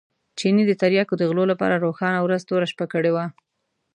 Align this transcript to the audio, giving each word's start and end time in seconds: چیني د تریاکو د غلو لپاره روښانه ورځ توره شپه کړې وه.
چیني 0.37 0.63
د 0.67 0.71
تریاکو 0.81 1.13
د 1.17 1.23
غلو 1.29 1.43
لپاره 1.51 1.81
روښانه 1.85 2.19
ورځ 2.21 2.41
توره 2.49 2.67
شپه 2.71 2.85
کړې 2.93 3.11
وه. 3.15 3.25